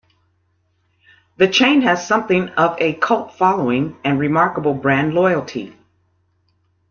The 1.37 1.47
chain 1.47 1.83
has 1.83 2.07
something 2.07 2.49
of 2.57 2.75
a 2.81 2.95
cult 2.95 3.37
following 3.37 3.97
and 4.03 4.17
remarkable 4.17 4.73
brand 4.73 5.13
loyalty. 5.13 5.75